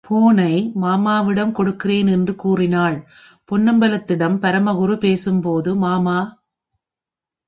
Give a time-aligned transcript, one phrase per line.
[0.07, 2.97] போனை மாமாவிடம் கொடுக்கறேன், என்று கூறினாள்
[3.49, 6.19] பொன்னம்பலத்திடம் பரமகுரு பேசும்போது, மாமா!